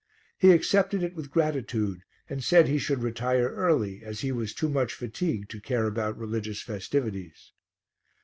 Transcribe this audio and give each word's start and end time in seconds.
He 0.39 0.49
accepted 0.49 1.03
it 1.03 1.13
with 1.13 1.29
gratitude 1.29 2.01
and 2.27 2.43
said 2.43 2.67
he 2.67 2.79
should 2.79 3.03
retire 3.03 3.49
early 3.53 4.03
as 4.03 4.21
he 4.21 4.31
was 4.31 4.51
too 4.51 4.67
much 4.67 4.95
fatigued 4.95 5.51
to 5.51 5.61
care 5.61 5.85
about 5.85 6.17
religious 6.17 6.59
festivities. 6.63 7.51